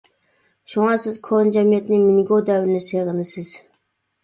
[0.71, 3.55] شۇڭا سىز كونا جەمئىيەتنى، مىنگو دەۋرىنى سېغىنىسىز.